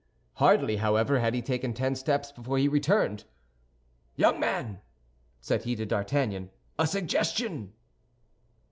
Hardly, 0.37 0.77
however, 0.77 1.19
had 1.19 1.35
he 1.35 1.43
taken 1.43 1.75
ten 1.75 1.93
steps 1.93 2.31
before 2.31 2.57
he 2.57 2.67
returned. 2.67 3.25
"Young 4.15 4.39
man," 4.39 4.81
said 5.39 5.61
he 5.63 5.75
to 5.75 5.85
D'Artagnan, 5.85 6.49
"a 6.79 6.87
suggestion." 6.87 7.73